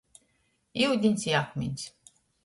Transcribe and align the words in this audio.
Iudiņs 0.85 1.25
i 1.31 1.35
akmiņs. 1.41 1.85